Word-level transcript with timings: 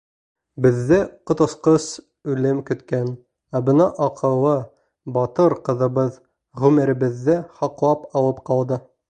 Беҙҙе 0.65 0.95
ҡот 1.31 1.41
осҡос 1.45 1.83
үлем 2.35 2.61
көткән, 2.69 3.11
ә 3.59 3.61
бына 3.67 3.87
аҡыллы, 4.07 4.55
батыр 5.19 5.57
ҡыҙыбыҙ 5.69 6.19
ғүмеребеҙҙе 6.65 7.39
һаҡлап 7.61 8.11
алып 8.25 8.43
ҡалды! 8.51 8.83